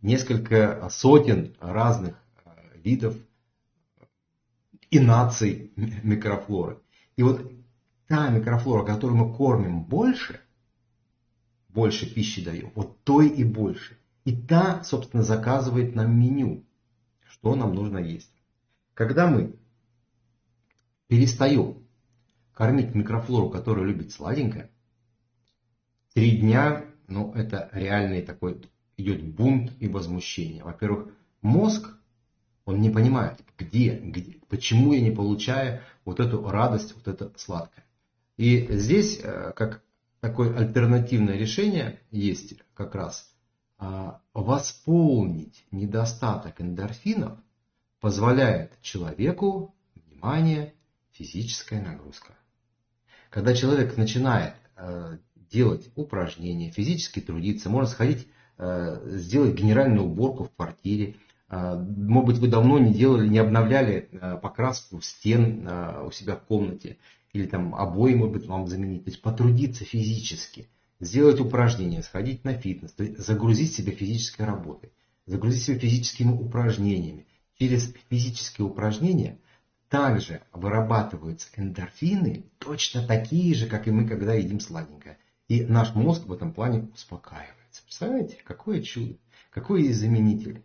Несколько 0.00 0.88
сотен 0.90 1.54
разных 1.60 2.16
э, 2.44 2.50
видов 2.76 3.16
и 4.90 4.98
наций 4.98 5.72
микрофлоры. 5.76 6.78
И 7.16 7.22
вот 7.22 7.52
та 8.06 8.30
микрофлора, 8.30 8.84
которую 8.84 9.18
мы 9.18 9.34
кормим 9.34 9.84
больше– 9.84 10.40
больше 11.72 12.12
пищи 12.12 12.44
даем, 12.44 12.72
вот 12.74 13.02
той 13.04 13.28
и 13.28 13.44
больше. 13.44 13.98
И 14.24 14.36
та, 14.36 14.84
собственно, 14.84 15.22
заказывает 15.22 15.94
нам 15.94 16.18
меню, 16.18 16.64
что 17.28 17.54
нам 17.56 17.74
нужно 17.74 17.98
есть. 17.98 18.32
Когда 18.94 19.26
мы 19.26 19.56
перестаем 21.08 21.86
кормить 22.52 22.94
микрофлору, 22.94 23.50
которая 23.50 23.86
любит 23.86 24.12
сладенькое, 24.12 24.70
три 26.14 26.38
дня, 26.38 26.84
ну, 27.08 27.32
это 27.32 27.68
реальный 27.72 28.22
такой, 28.22 28.60
идет 28.96 29.24
бунт 29.24 29.72
и 29.80 29.88
возмущение. 29.88 30.62
Во-первых, 30.62 31.08
мозг, 31.40 31.88
он 32.64 32.80
не 32.80 32.90
понимает, 32.90 33.40
где, 33.58 33.96
где, 33.96 34.36
почему 34.48 34.92
я 34.92 35.00
не 35.00 35.10
получаю 35.10 35.80
вот 36.04 36.20
эту 36.20 36.48
радость, 36.48 36.94
вот 36.94 37.08
это 37.08 37.32
сладкое. 37.36 37.84
И 38.36 38.68
здесь, 38.70 39.18
э, 39.22 39.52
как 39.56 39.82
такое 40.22 40.56
альтернативное 40.56 41.36
решение 41.36 41.98
есть 42.12 42.54
как 42.74 42.94
раз 42.94 43.28
а, 43.76 44.20
восполнить 44.32 45.66
недостаток 45.72 46.60
эндорфинов 46.60 47.38
позволяет 48.00 48.70
человеку, 48.82 49.74
внимание, 49.96 50.74
физическая 51.10 51.82
нагрузка. 51.82 52.34
Когда 53.30 53.52
человек 53.52 53.96
начинает 53.96 54.54
а, 54.76 55.18
делать 55.50 55.90
упражнения, 55.96 56.70
физически 56.70 57.18
трудиться, 57.18 57.68
можно 57.68 57.90
сходить, 57.90 58.28
а, 58.58 59.02
сделать 59.04 59.56
генеральную 59.56 60.06
уборку 60.06 60.44
в 60.44 60.54
квартире, 60.54 61.16
может 61.50 62.26
быть, 62.26 62.38
вы 62.38 62.48
давно 62.48 62.78
не 62.78 62.94
делали, 62.94 63.28
не 63.28 63.38
обновляли 63.38 64.08
покраску 64.40 65.02
стен 65.02 65.68
у 66.06 66.10
себя 66.10 66.36
в 66.36 66.44
комнате 66.44 66.96
или 67.32 67.46
там 67.46 67.74
обои, 67.74 68.14
может 68.14 68.34
быть, 68.34 68.46
вам 68.46 68.66
заменить. 68.66 69.04
То 69.04 69.10
есть 69.10 69.22
потрудиться 69.22 69.84
физически, 69.84 70.68
сделать 71.00 71.40
упражнения, 71.40 72.02
сходить 72.02 72.44
на 72.44 72.54
фитнес, 72.54 72.92
то 72.92 73.04
есть 73.04 73.18
загрузить 73.18 73.72
себя 73.72 73.92
физической 73.92 74.42
работой, 74.42 74.92
загрузить 75.26 75.62
себя 75.62 75.78
физическими 75.78 76.32
упражнениями. 76.32 77.26
Через 77.58 77.94
физические 78.08 78.66
упражнения 78.66 79.38
также 79.88 80.42
вырабатываются 80.52 81.48
эндорфины, 81.56 82.46
точно 82.58 83.06
такие 83.06 83.54
же, 83.54 83.66
как 83.66 83.86
и 83.86 83.90
мы, 83.90 84.06
когда 84.06 84.34
едим 84.34 84.60
сладенькое. 84.60 85.18
И 85.48 85.64
наш 85.64 85.94
мозг 85.94 86.26
в 86.26 86.32
этом 86.32 86.52
плане 86.52 86.88
успокаивается. 86.94 87.82
Представляете, 87.84 88.38
какое 88.44 88.80
чудо, 88.80 89.16
какой 89.50 89.84
есть 89.84 90.00
заменитель 90.00 90.64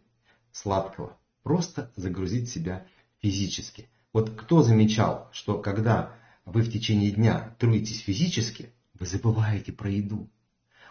сладкого. 0.51 1.17
Просто 1.43 1.91
загрузить 1.95 2.49
себя 2.49 2.85
физически. 3.21 3.89
Вот 4.13 4.29
кто 4.31 4.63
замечал, 4.63 5.29
что 5.31 5.59
когда 5.59 6.13
вы 6.47 6.61
в 6.61 6.71
течение 6.71 7.11
дня 7.11 7.55
трудитесь 7.59 7.99
физически, 7.99 8.71
вы 8.97 9.05
забываете 9.05 9.73
про 9.73 9.89
еду. 9.89 10.29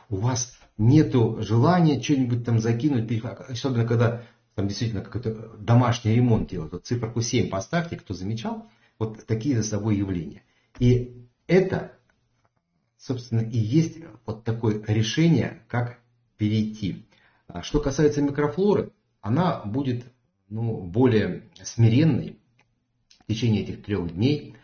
У 0.09 0.17
вас 0.17 0.57
нет 0.77 1.13
желания 1.13 2.01
что-нибудь 2.01 2.45
там 2.45 2.61
закинуть, 2.61 3.11
особенно 3.25 3.87
когда 3.87 4.23
там 4.55 4.69
действительно 4.69 5.03
какой-то 5.03 5.57
домашний 5.59 6.15
ремонт 6.15 6.51
делают. 6.51 6.73
Вот 6.75 6.87
циферку 6.87 7.23
7 7.23 7.49
поставьте, 7.49 7.97
кто 7.97 8.13
замечал, 8.15 8.71
вот 8.99 9.27
такие 9.27 9.57
за 9.57 9.69
собой 9.69 9.97
явления. 9.97 10.43
И 10.79 11.27
это, 11.47 11.93
собственно, 12.99 13.41
и 13.41 13.59
есть 13.59 13.99
вот 14.27 14.45
такое 14.45 14.83
решение, 14.87 15.63
как 15.69 15.99
перейти. 16.37 17.07
А 17.49 17.63
что 17.63 17.81
касается 17.81 18.21
микрофлоры, 18.21 18.93
она 19.23 19.63
будет 19.65 20.05
ну, 20.49 20.83
более 20.83 21.45
смиренной, 21.63 22.39
в 23.25 23.33
течение 23.33 23.63
этих 23.63 23.83
трех 23.83 24.15
дней. 24.15 24.56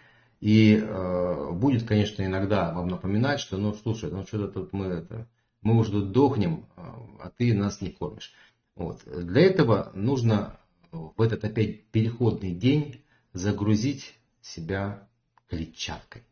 И 0.43 0.75
э, 0.75 1.53
будет, 1.53 1.87
конечно, 1.87 2.25
иногда 2.25 2.73
вам 2.73 2.89
напоминать, 2.89 3.39
что, 3.39 3.59
ну, 3.59 3.75
слушай, 3.75 4.11
ну, 4.11 4.27
что-то 4.27 4.49
тут 4.49 4.73
мы, 4.73 4.87
это, 4.87 5.29
мы 5.61 5.79
уже 5.79 5.93
тут 5.93 6.11
дохнем, 6.11 6.67
а 6.75 7.31
ты 7.37 7.55
нас 7.55 7.81
не 7.81 7.91
кормишь. 7.91 8.33
Вот. 8.75 9.03
Для 9.07 9.43
этого 9.43 9.93
нужно 9.95 10.59
в 10.91 11.23
этот 11.23 11.45
опять 11.45 11.87
переходный 11.93 12.57
день 12.57 13.05
загрузить 13.33 14.19
себя 14.41 15.09
клетчаткой. 15.49 16.25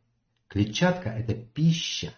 Клетчатка– 0.48 1.10
это 1.10 1.34
пища 1.34 2.12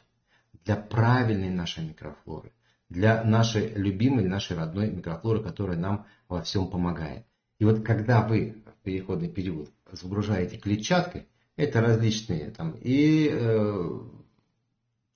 для 0.64 0.76
правильной 0.76 1.50
нашей 1.50 1.84
микрофлоры, 1.86 2.54
для 2.88 3.22
нашей 3.22 3.68
любимой, 3.74 4.24
нашей 4.24 4.56
родной 4.56 4.90
микрофлоры, 4.90 5.42
которая 5.42 5.76
нам 5.76 6.06
во 6.26 6.40
всем 6.40 6.68
помогает. 6.68 7.26
И 7.58 7.66
вот 7.66 7.84
когда 7.84 8.26
вы 8.26 8.62
в 8.64 8.82
переходный 8.82 9.28
период 9.28 9.70
загружаете 9.90 10.56
клетчаткой, 10.56 11.26
это 11.56 11.80
различные 11.80 12.50
там 12.50 12.76
и 12.80 13.28
э, 13.30 14.00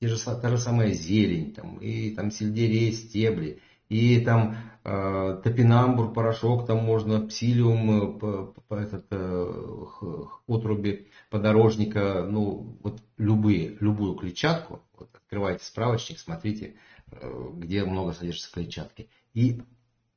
те 0.01 0.09
же, 0.09 0.19
та 0.19 0.49
же 0.51 0.59
самая 0.59 0.93
зелень, 0.93 1.53
там, 1.53 1.79
и 1.79 2.11
там 2.11 2.31
сельдерей, 2.31 2.93
стебли, 2.93 3.61
и 3.89 4.21
там 4.21 4.57
э, 4.85 5.41
топинамбур, 5.43 6.13
порошок, 6.13 6.67
там 6.67 6.85
можно 6.85 7.27
псилиум, 7.27 8.19
по, 8.19 8.55
по, 8.69 8.75
этот, 8.75 9.07
э, 9.11 10.25
отруби 10.47 11.09
подорожника, 11.31 12.27
ну 12.29 12.79
вот 12.83 13.01
любые, 13.17 13.77
любую 13.81 14.15
клетчатку, 14.17 14.83
вот, 14.99 15.09
открывайте 15.15 15.65
справочник, 15.65 16.19
смотрите, 16.19 16.75
э, 17.11 17.51
где 17.55 17.85
много 17.85 18.13
содержится 18.13 18.53
клетчатки, 18.53 19.09
и 19.33 19.63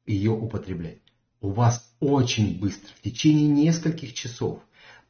ее 0.06 0.32
употребляйте. 0.32 1.02
У 1.42 1.52
вас 1.52 1.96
очень 2.02 2.60
быстро, 2.60 2.90
в 2.96 3.02
течение 3.02 3.48
нескольких 3.48 4.14
часов, 4.14 4.60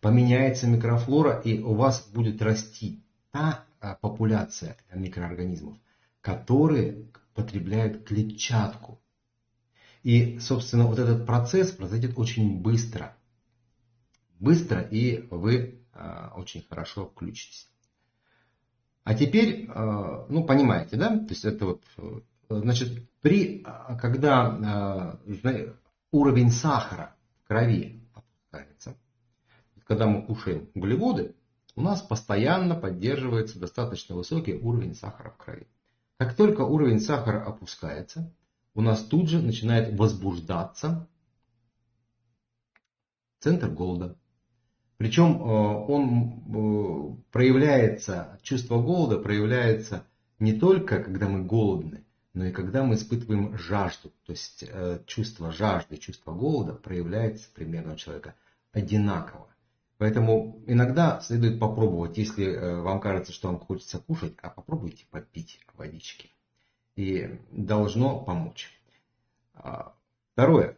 поменяется 0.02 0.68
микрофлора, 0.68 1.40
и 1.40 1.60
у 1.60 1.74
вас 1.74 2.08
будет 2.08 2.42
расти 2.42 3.04
та 3.32 3.66
а, 3.80 3.96
популяция 3.96 4.78
микроорганизмов, 4.94 5.78
которые 6.22 7.10
потребляют 7.34 8.06
клетчатку. 8.06 9.00
И, 10.04 10.40
собственно, 10.40 10.86
вот 10.86 11.00
этот 11.00 11.26
процесс 11.26 11.72
произойдет 11.72 12.18
очень 12.18 12.62
быстро. 12.62 13.16
Быстро, 14.40 14.82
и 14.82 15.28
вы 15.30 15.82
э, 15.94 16.30
очень 16.36 16.64
хорошо 16.68 17.08
включитесь. 17.08 17.68
А 19.04 19.14
теперь, 19.14 19.66
э, 19.68 20.26
ну, 20.30 20.46
понимаете, 20.46 20.96
да? 20.96 21.10
То 21.10 21.30
есть 21.30 21.44
это 21.44 21.66
вот, 21.66 21.84
значит, 22.50 23.10
при, 23.20 23.66
когда 24.00 25.20
э, 25.44 25.74
уровень 26.12 26.52
сахара 26.52 27.16
в 27.44 27.48
крови 27.48 28.02
опускается, 28.14 28.96
когда 29.90 30.06
мы 30.06 30.22
кушаем 30.22 30.70
углеводы, 30.76 31.36
у 31.76 31.82
нас 31.82 32.04
постоянно 32.04 32.76
поддерживается 32.76 33.60
достаточно 33.60 34.16
высокий 34.16 34.54
уровень 34.54 34.94
сахара 34.94 35.32
в 35.32 35.38
крови. 35.38 35.68
Как 36.18 36.36
только 36.36 36.62
уровень 36.62 37.00
сахара 37.00 37.44
опускается, 37.44 38.32
у 38.76 38.82
нас 38.82 39.04
тут 39.04 39.30
же 39.30 39.42
начинает 39.42 39.98
возбуждаться 39.98 41.10
центр 43.40 43.68
голода. 43.68 44.16
Причем 44.98 45.42
э, 45.42 45.46
он 45.88 47.16
э, 47.18 47.22
проявляется, 47.32 48.40
чувство 48.44 48.80
голода 48.80 49.18
проявляется 49.18 50.06
не 50.38 50.54
только 50.54 51.02
когда 51.02 51.28
мы 51.28 51.44
голодны, 51.44 52.06
но 52.36 52.46
и 52.46 52.52
когда 52.52 52.84
мы 52.84 52.94
испытываем 52.94 53.58
жажду. 53.58 54.12
То 54.28 54.34
есть 54.34 54.64
э, 54.68 55.02
чувство 55.08 55.52
жажды, 55.52 55.98
чувство 55.98 56.32
голода 56.32 56.74
проявляется 56.74 57.50
примерно 57.56 57.94
у 57.94 57.96
человека 57.96 58.36
одинаково. 58.72 59.50
Поэтому 60.00 60.64
иногда 60.66 61.20
следует 61.20 61.60
попробовать, 61.60 62.18
если 62.18 62.46
э, 62.46 62.80
вам 62.80 63.02
кажется, 63.02 63.34
что 63.34 63.50
вам 63.50 63.60
хочется 63.60 64.00
кушать, 64.00 64.34
а 64.42 64.50
попробуйте 64.50 65.06
попить 65.12 65.60
водички. 65.76 66.32
И 66.96 67.38
должно 67.52 68.22
помочь. 68.22 68.72
А, 69.54 69.94
второе. 70.32 70.78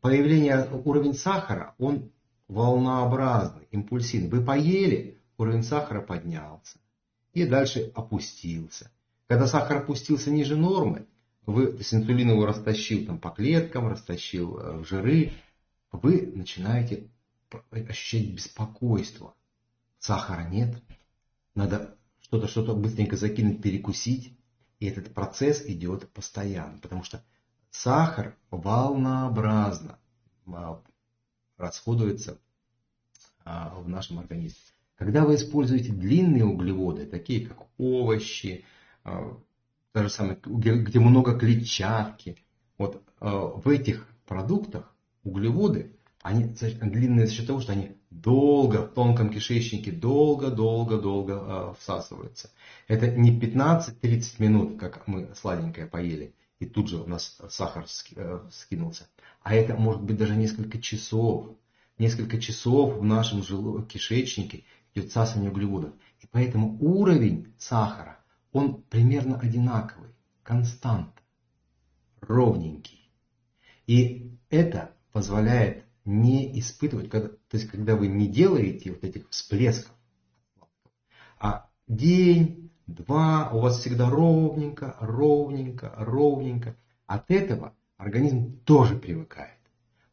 Появление 0.00 0.68
уровень 0.84 1.14
сахара, 1.14 1.76
он 1.78 2.10
волнообразный, 2.48 3.68
импульсивный. 3.70 4.28
Вы 4.28 4.44
поели, 4.44 5.20
уровень 5.38 5.62
сахара 5.62 6.00
поднялся. 6.00 6.80
И 7.32 7.46
дальше 7.46 7.92
опустился. 7.94 8.90
Когда 9.28 9.46
сахар 9.46 9.76
опустился 9.76 10.32
ниже 10.32 10.56
нормы, 10.56 11.06
вы, 11.46 11.68
то 11.68 11.78
есть 11.78 11.94
инсулин 11.94 12.30
его 12.30 12.46
растащил 12.46 13.06
там, 13.06 13.20
по 13.20 13.30
клеткам, 13.30 13.86
растащил 13.86 14.58
э, 14.58 14.78
в 14.78 14.88
жиры, 14.88 15.34
вы 15.92 16.32
начинаете 16.34 17.10
ощущать 17.70 18.34
беспокойство. 18.34 19.34
Сахара 19.98 20.48
нет, 20.48 20.82
надо 21.54 21.96
что-то 22.20 22.48
что-то 22.48 22.74
быстренько 22.74 23.16
закинуть, 23.16 23.62
перекусить. 23.62 24.36
И 24.78 24.86
этот 24.86 25.12
процесс 25.12 25.62
идет 25.66 26.10
постоянно, 26.12 26.78
потому 26.78 27.04
что 27.04 27.22
сахар 27.70 28.36
волнообразно 28.50 29.98
а, 30.46 30.82
расходуется 31.58 32.38
а, 33.44 33.78
в 33.80 33.88
нашем 33.88 34.20
организме. 34.20 34.58
Когда 34.96 35.24
вы 35.24 35.34
используете 35.34 35.92
длинные 35.92 36.44
углеводы, 36.44 37.06
такие 37.06 37.46
как 37.46 37.66
овощи, 37.78 38.64
а, 39.04 39.38
то 39.92 40.02
же 40.02 40.08
самое, 40.08 40.38
где 40.44 40.98
много 40.98 41.38
клетчатки, 41.38 42.36
вот 42.78 43.02
в 43.18 43.68
этих 43.68 44.08
продуктах 44.24 44.94
углеводы 45.24 45.94
они 46.22 46.44
длинные 46.44 47.26
за 47.26 47.32
счет 47.32 47.46
того, 47.46 47.60
что 47.60 47.72
они 47.72 47.96
долго 48.10 48.82
в 48.82 48.92
тонком 48.92 49.30
кишечнике, 49.30 49.90
долго-долго-долго 49.90 51.32
э, 51.32 51.74
всасываются. 51.78 52.50
Это 52.88 53.10
не 53.10 53.38
15-30 53.38 54.24
минут, 54.38 54.78
как 54.78 55.06
мы 55.06 55.30
сладенькое 55.34 55.86
поели, 55.86 56.34
и 56.58 56.66
тут 56.66 56.88
же 56.88 56.98
у 56.98 57.06
нас 57.06 57.38
сахар 57.48 57.86
э, 58.16 58.40
скинулся. 58.52 59.08
А 59.42 59.54
это 59.54 59.76
может 59.76 60.02
быть 60.02 60.18
даже 60.18 60.36
несколько 60.36 60.80
часов. 60.80 61.56
Несколько 61.96 62.38
часов 62.38 62.98
в 62.98 63.04
нашем 63.04 63.42
кишечнике 63.86 64.64
идет 64.94 65.10
всасывание 65.10 65.50
углеводов. 65.50 65.92
И 66.20 66.26
поэтому 66.30 66.76
уровень 66.80 67.54
сахара, 67.58 68.18
он 68.52 68.82
примерно 68.82 69.38
одинаковый, 69.38 70.10
констант, 70.42 71.14
ровненький. 72.20 73.10
И 73.86 74.38
это 74.50 74.92
позволяет 75.12 75.84
не 76.04 76.58
испытывать, 76.58 77.10
когда, 77.10 77.28
то 77.28 77.56
есть 77.56 77.68
когда 77.68 77.96
вы 77.96 78.08
не 78.08 78.26
делаете 78.26 78.90
вот 78.90 79.04
этих 79.04 79.28
всплесков, 79.30 79.94
а 81.38 81.70
день, 81.86 82.70
два, 82.86 83.50
у 83.52 83.60
вас 83.60 83.80
всегда 83.80 84.10
ровненько, 84.10 84.96
ровненько, 85.00 85.92
ровненько. 85.96 86.76
От 87.06 87.30
этого 87.30 87.74
организм 87.96 88.60
тоже 88.64 88.96
привыкает. 88.96 89.58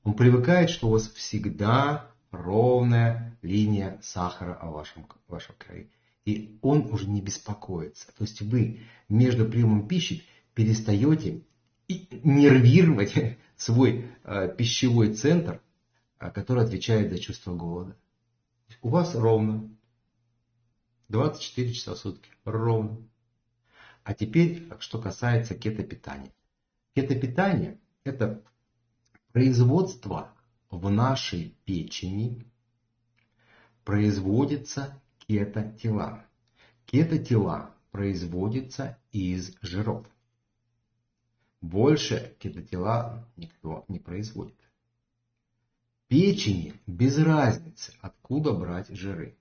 Он 0.04 0.13
привыкает, 0.13 0.69
что 0.69 0.88
у 0.88 0.91
вас 0.91 1.10
всегда 1.10 2.10
ровная 2.32 3.38
линия 3.41 4.00
сахара 4.02 4.58
в 4.62 4.71
вашем, 4.71 5.06
в 5.28 5.32
вашем 5.32 5.56
крови. 5.58 5.91
И 6.26 6.58
он 6.62 6.91
уже 6.91 7.10
не 7.10 7.21
беспокоится. 7.21 8.08
То 8.17 8.23
есть 8.23 8.41
вы 8.41 8.82
между 9.10 9.45
приемом 9.45 9.88
пищи 9.88 10.23
перестаете 10.54 11.41
нервировать 11.88 13.38
свой 13.56 14.12
э, 14.23 14.54
пищевой 14.58 15.13
центр 15.13 15.62
который 16.17 16.63
отвечает 16.63 17.12
за 17.12 17.19
чувство 17.19 17.53
голода. 17.53 17.95
У 18.82 18.89
вас 18.89 19.15
ровно 19.15 19.69
24 21.10 21.73
часа 21.73 21.95
в 21.95 21.97
сутки. 21.97 22.30
Ровно. 22.43 22.97
А 24.03 24.13
теперь, 24.13 24.67
что 24.80 24.99
касается 24.99 25.56
кетопитания. 25.56 26.32
Кетопитание– 26.93 27.80
это 28.03 28.43
производство 29.32 30.34
в 30.69 30.89
нашей 30.89 31.56
печени 31.65 32.45
производится 33.84 35.01
кетотела. 35.27 36.25
Кетотела 36.86 37.75
производятся 37.91 38.97
из 39.12 39.56
жиров. 39.62 40.06
Больше 41.62 42.36
кетотела 42.39 43.27
никто 43.36 43.86
не 43.88 43.99
производит. 43.99 44.56
Печени 46.08 46.74
без 46.86 47.17
разницы, 47.17 47.93
откуда 48.00 48.54
брать 48.54 48.88
жиры. 48.89 49.38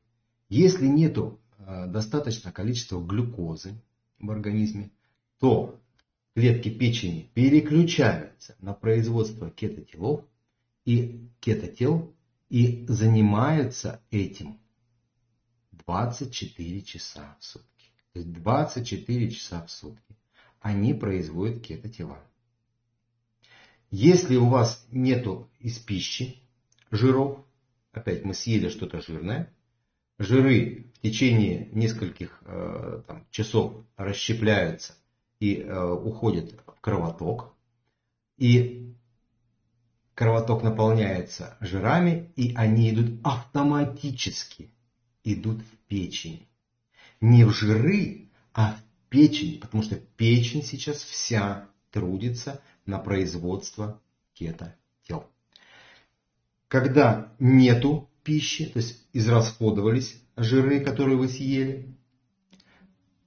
Если 0.49 0.87
нету 0.87 1.41
э, 1.59 1.87
достаточного 1.87 2.53
количества 2.53 3.01
глюкозы 3.01 3.81
в 4.19 4.31
организме, 4.31 4.91
то 5.39 5.81
клетки 6.35 6.69
печени 6.69 7.31
переключаются 7.35 8.57
на 8.59 8.75
производство 8.75 9.49
кетотелов 9.49 10.25
и 10.85 11.29
кетотел 11.39 12.13
и 12.49 12.85
занимаются 12.89 14.03
этим 14.11 14.59
24 15.71 16.83
часа 16.83 17.37
в 17.39 17.45
сутки. 17.45 17.93
То 18.13 18.19
есть 18.19 18.33
24 18.33 19.31
часа 19.31 19.65
в 19.65 19.71
сутки 19.71 20.17
они 20.61 20.95
производят 20.95 21.63
кетотела. 21.63 22.19
Если 23.93 24.35
у 24.35 24.49
вас 24.49 24.85
нету 24.91 25.49
из 25.61 25.79
пищи 25.79 26.43
жиров, 26.90 27.44
опять 27.92 28.25
мы 28.25 28.35
съели 28.35 28.68
что-то 28.68 29.01
жирное, 29.01 29.53
жиры 30.18 30.87
в 30.94 31.01
течение 31.01 31.68
нескольких 31.72 32.40
э, 32.44 33.03
там, 33.07 33.27
часов 33.31 33.85
расщепляются 33.96 34.94
и 35.40 35.57
э, 35.57 35.92
уходят 35.92 36.53
в 36.66 36.81
кровоток, 36.81 37.55
и 38.38 38.94
кровоток 40.14 40.62
наполняется 40.62 41.57
жирами, 41.61 42.33
и 42.37 42.55
они 42.55 42.90
идут 42.90 43.20
автоматически, 43.25 44.70
идут 45.25 45.61
в 45.61 45.77
печень. 45.88 46.46
Не 47.20 47.44
в 47.44 47.51
жиры, 47.51 48.31
а 48.53 48.75
в 48.75 49.09
печень, 49.11 49.61
потому 49.61 49.83
что 49.83 49.96
печень 49.96 50.62
сейчас 50.62 51.03
вся 51.03 51.68
трудится 51.90 52.62
на 52.85 52.99
производство 52.99 54.01
кето-тел. 54.35 55.29
Когда 56.69 57.33
нету 57.39 58.11
пищи, 58.23 58.67
то 58.67 58.79
есть 58.79 59.07
израсходовались 59.13 60.21
жиры, 60.37 60.81
которые 60.81 61.17
вы 61.17 61.29
съели, 61.29 61.95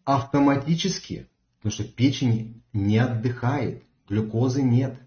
автоматически, 0.03 1.27
потому 1.57 1.71
что 1.71 1.83
печень 1.85 2.61
не 2.73 2.97
отдыхает, 2.97 3.83
глюкозы 4.07 4.61
нет, 4.61 4.99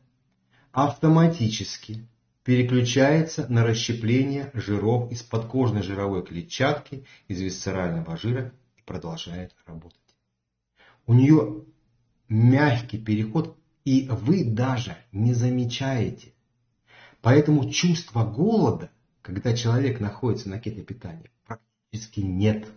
автоматически 0.73 2.09
переключается 2.45 3.47
на 3.49 3.65
расщепление 3.65 4.51
жиров 4.55 5.13
из 5.13 5.23
подкожной 5.23 5.83
жировой 5.83 6.25
клетчатки, 6.25 7.05
из 7.29 7.41
висцерального 7.41 8.17
жира 8.17 8.53
и 8.77 8.83
продолжает 8.83 9.55
работать. 9.67 9.99
У 11.07 11.15
нее 11.15 11.65
мягкий 12.29 12.99
переход, 12.99 13.59
и 13.85 14.09
вы 14.11 14.45
даже 14.45 14.97
не 15.13 15.35
замечаете. 15.35 16.33
Поэтому 17.23 17.71
чувство 17.71 18.25
голода, 18.25 18.91
когда 19.23 19.57
человек 19.57 20.01
находится 20.01 20.51
на 20.51 20.59
кетопитании, 20.59 21.31
практически 21.47 22.21
нет. 22.21 22.69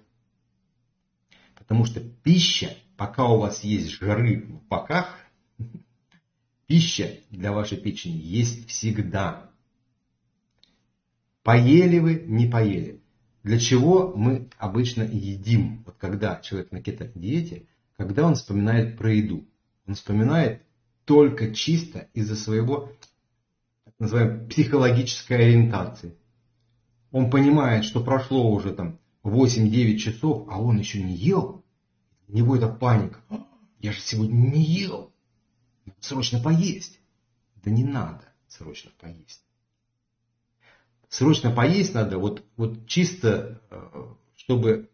Потому 1.55 1.85
что 1.85 1.99
пища, 1.99 2.77
пока 2.95 3.27
у 3.27 3.39
вас 3.39 3.63
есть 3.63 3.89
жиры 3.89 4.43
в 4.43 4.63
боках, 4.67 5.17
пища 6.67 7.19
для 7.31 7.51
вашей 7.51 7.79
печени 7.79 8.21
есть 8.21 8.69
всегда. 8.69 9.49
Поели 11.41 11.97
вы, 11.97 12.23
не 12.27 12.47
поели. 12.47 13.01
Для 13.41 13.59
чего 13.59 14.13
мы 14.15 14.49
обычно 14.57 15.03
едим? 15.03 15.83
Вот 15.85 15.95
когда 15.97 16.39
человек 16.41 16.71
на 16.71 16.81
кето-диете, 16.81 17.67
когда 17.97 18.25
он 18.25 18.35
вспоминает 18.35 18.97
про 18.97 19.11
еду. 19.11 19.47
Он 19.87 19.95
вспоминает 19.95 20.63
только 21.05 21.53
чисто 21.53 22.09
из-за 22.13 22.35
своего, 22.35 22.91
так 23.97 24.11
называемой, 24.11 24.47
психологической 24.47 25.37
ориентации. 25.37 26.17
Он 27.11 27.29
понимает, 27.29 27.85
что 27.85 28.03
прошло 28.03 28.51
уже 28.51 28.73
там 28.73 28.99
8-9 29.23 29.97
часов, 29.97 30.47
а 30.49 30.61
он 30.61 30.77
еще 30.77 31.01
не 31.01 31.13
ел. 31.15 31.63
У 32.27 32.33
него 32.33 32.55
это 32.55 32.67
паника. 32.67 33.21
Я 33.79 33.91
же 33.91 34.01
сегодня 34.01 34.35
не 34.35 34.63
ел. 34.63 35.13
Срочно 35.99 36.39
поесть. 36.39 36.99
Да 37.63 37.71
не 37.71 37.83
надо 37.83 38.25
срочно 38.47 38.91
поесть. 38.99 39.43
Срочно 41.09 41.51
поесть 41.51 41.93
надо 41.93 42.17
вот, 42.17 42.43
вот 42.57 42.87
чисто, 42.87 43.61
э, 43.69 44.05
чтобы 44.35 44.89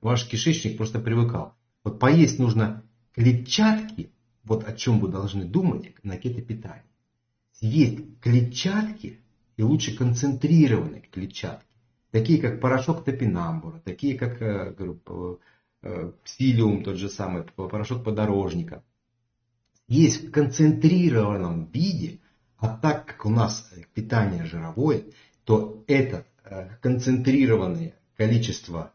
ваш 0.00 0.28
кишечник 0.28 0.76
просто 0.76 1.00
привыкал. 1.00 1.54
Вот 1.82 1.98
поесть 1.98 2.38
нужно 2.38 2.84
клетчатки, 3.14 4.12
вот 4.44 4.64
о 4.64 4.72
чем 4.74 5.00
вы 5.00 5.08
должны 5.08 5.44
думать 5.44 5.92
на 6.04 6.16
кетопитании. 6.16 6.84
Съесть 7.60 8.20
клетчатки 8.20 9.18
и 9.56 9.62
лучше 9.62 9.96
концентрированные 9.96 11.02
клетчатки, 11.10 11.66
такие 12.12 12.40
как 12.40 12.60
порошок 12.60 13.04
топинамбура, 13.04 13.80
такие 13.80 14.16
как 14.16 14.40
э, 14.40 14.72
говорю, 14.74 15.40
э, 15.82 16.12
псилиум, 16.22 16.84
тот 16.84 16.96
же 16.96 17.08
самый, 17.08 17.42
порошок 17.42 18.04
подорожника. 18.04 18.84
Есть 19.88 20.28
в 20.28 20.30
концентрированном 20.30 21.68
виде, 21.72 22.20
а 22.58 22.68
так 22.68 23.06
как 23.06 23.26
у 23.26 23.30
нас 23.30 23.68
питание 23.92 24.44
жировое, 24.44 25.06
то 25.44 25.82
это 25.88 26.26
э, 26.44 26.76
концентрированное 26.80 27.94
количество 28.16 28.92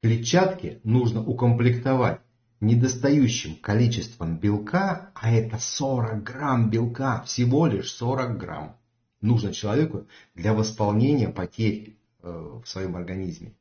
клетчатки 0.00 0.80
нужно 0.84 1.20
укомплектовать 1.20 2.20
недостающим 2.60 3.56
количеством 3.56 4.38
белка, 4.38 5.10
а 5.14 5.30
это 5.30 5.58
40 5.58 6.22
грамм 6.22 6.70
белка, 6.70 7.22
всего 7.22 7.66
лишь 7.66 7.92
40 7.92 8.38
грамм, 8.38 8.76
нужно 9.20 9.52
человеку 9.52 10.06
для 10.34 10.54
восполнения 10.54 11.28
потерь 11.28 11.98
э, 12.22 12.28
в 12.30 12.66
своем 12.66 12.96
организме. 12.96 13.54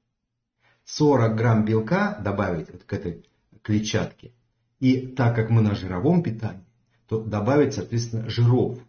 40 0.86 1.36
грамм 1.36 1.65
белка 1.65 2.19
добавить 2.23 2.71
вот 2.71 2.84
к 2.84 2.93
этой 2.93 3.25
клетчатке. 3.63 4.34
И 4.79 5.08
так 5.08 5.36
как 5.36 5.49
мы 5.49 5.62
на 5.62 5.75
жировом 5.75 6.21
питании, 6.21 6.65
то 7.08 7.21
добавить, 7.21 7.73
соответственно, 7.73 8.29
жиров 8.29 8.79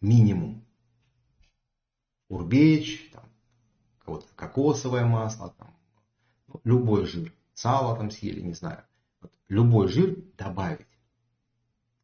минимум. 0.00 0.64
Урбеч, 2.28 3.10
там, 3.12 4.22
кокосовое 4.36 5.04
масло, 5.04 5.54
там, 5.58 5.74
любой 6.64 7.06
жир. 7.06 7.32
Сало 7.54 7.96
там 7.96 8.10
съели, 8.10 8.40
не 8.40 8.54
знаю 8.54 8.82
любой 9.52 9.88
жир 9.88 10.16
добавить 10.38 10.86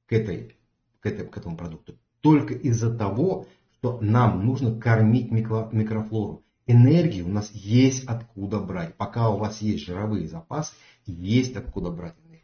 к, 0.07 0.13
этой, 0.13 0.57
к, 1.01 1.07
этой, 1.07 1.27
к 1.27 1.37
этому 1.37 1.57
продукту 1.57 1.99
только 2.21 2.55
из-за 2.55 2.95
того, 2.95 3.47
что 3.75 3.99
нам 4.01 4.45
нужно 4.45 4.79
кормить 4.79 5.31
микро, 5.31 5.69
микрофлору. 5.73 6.45
Энергии 6.67 7.23
у 7.23 7.29
нас 7.29 7.51
есть 7.53 8.05
откуда 8.05 8.61
брать. 8.61 8.97
Пока 8.97 9.31
у 9.31 9.39
вас 9.39 9.63
есть 9.63 9.85
жировые 9.85 10.29
запасы, 10.29 10.75
есть 11.07 11.57
откуда 11.57 11.91
брать 11.91 12.17
энергию. 12.19 12.43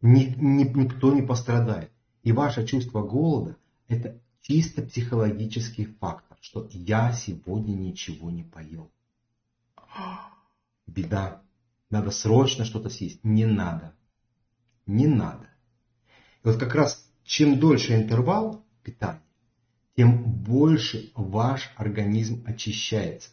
Ни, 0.00 0.34
ни, 0.40 0.64
никто 0.64 1.12
не 1.12 1.22
пострадает. 1.22 1.90
И 2.22 2.30
ваше 2.30 2.64
чувство 2.64 3.02
голода– 3.02 3.56
это 3.88 4.20
чисто 4.42 4.82
психологический 4.82 5.86
фактор, 5.86 6.38
что 6.40 6.68
я 6.70 7.12
сегодня 7.12 7.72
ничего 7.72 8.30
не 8.30 8.44
поел. 8.44 8.92
Беда. 10.86 11.41
Надо 11.92 12.10
срочно 12.10 12.64
что-то 12.64 12.88
съесть. 12.88 13.22
Не 13.22 13.44
надо. 13.44 13.94
Не 14.86 15.06
надо. 15.06 15.46
И 16.42 16.48
вот 16.48 16.56
как 16.56 16.74
раз 16.74 17.06
чем 17.22 17.60
дольше 17.60 17.94
интервал 17.94 18.64
питания, 18.82 19.22
тем 19.94 20.24
больше 20.42 21.12
ваш 21.14 21.70
организм 21.76 22.44
очищается. 22.46 23.28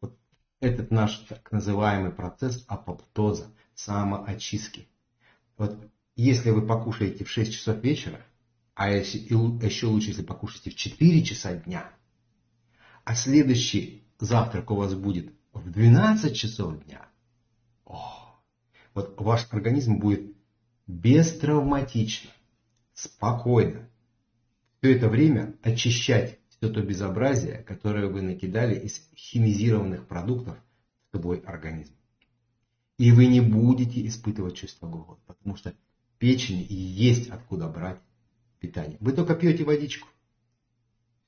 Вот 0.00 0.16
этот 0.60 0.92
наш 0.92 1.16
так 1.28 1.50
называемый 1.50 2.12
процесс 2.12 2.64
апоптоза, 2.68 3.48
самоочистки. 3.74 4.86
Вот 5.58 5.76
если 6.14 6.50
вы 6.50 6.64
покушаете 6.64 7.24
в 7.24 7.28
6 7.28 7.52
часов 7.52 7.82
вечера, 7.82 8.20
а 8.74 8.88
еще 8.88 9.86
лучше, 9.86 10.10
если 10.10 10.22
покушаете 10.22 10.70
в 10.70 10.76
4 10.76 11.24
часа 11.24 11.54
дня, 11.56 11.90
а 13.02 13.16
следующий 13.16 14.06
завтрак 14.20 14.70
у 14.70 14.76
вас 14.76 14.94
будет 14.94 15.34
в 15.52 15.68
12 15.72 16.36
часов 16.36 16.84
дня, 16.84 17.08
вот 17.86 19.20
ваш 19.20 19.46
организм 19.50 19.98
будет 19.98 20.34
бестравматично, 20.86 22.30
спокойно 22.92 23.88
все 24.84 24.96
это 24.96 25.08
время 25.08 25.56
очищать 25.62 26.38
все 26.50 26.68
то 26.68 26.82
безобразие, 26.82 27.62
которое 27.62 28.06
вы 28.06 28.20
накидали 28.20 28.78
из 28.78 29.00
химизированных 29.16 30.06
продуктов 30.06 30.58
в 31.10 31.18
свой 31.18 31.38
организм. 31.40 31.94
И 32.98 33.10
вы 33.10 33.26
не 33.26 33.40
будете 33.40 34.06
испытывать 34.06 34.56
чувство 34.56 34.86
голода, 34.86 35.22
потому 35.26 35.56
что 35.56 35.74
печень 36.18 36.66
есть 36.68 37.30
откуда 37.30 37.66
брать 37.68 37.98
питание. 38.60 38.98
Вы 39.00 39.12
только 39.12 39.34
пьете 39.34 39.64
водичку. 39.64 40.06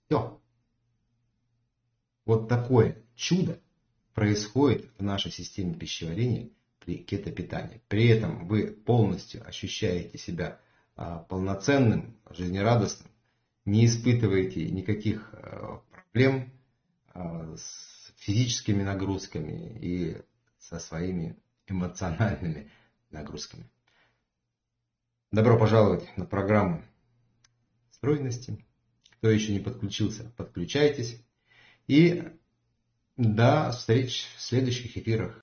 Все. 0.05 0.39
Вот 2.27 2.47
такое 2.49 3.03
чудо 3.15 3.59
происходит 4.17 4.91
в 4.99 5.03
нашей 5.03 5.31
системе 5.31 5.75
пищеварения 5.75 6.49
при 6.81 6.97
кетопитании. 6.97 7.83
При 7.87 8.09
этом 8.09 8.49
вы 8.49 8.69
полностью 8.69 9.47
ощущаете 9.47 10.17
себя 10.17 10.59
а, 10.97 11.19
полноценным, 11.19 12.19
жизнерадостным, 12.31 13.13
не 13.67 13.85
испытываете 13.85 14.71
никаких 14.71 15.35
а, 15.35 15.83
проблем 15.91 16.51
а, 17.13 17.57
с 17.57 18.11
физическими 18.17 18.83
нагрузками 18.83 19.79
и 19.83 20.17
со 20.59 20.79
своими 20.79 21.37
эмоциональными 21.67 22.71
нагрузками. 23.11 23.69
Добро 25.31 25.59
пожаловать 25.59 26.09
на 26.17 26.25
программу 26.25 26.83
стройности. 27.91 28.65
Кто 29.19 29.29
еще 29.29 29.53
не 29.53 29.61
подключился, 29.61 30.33
подключайтесь. 30.39 31.23
И 31.87 32.25
до 33.17 33.71
встреч 33.73 34.27
в 34.37 34.43
следующих 34.43 34.97
эфирах. 34.97 35.33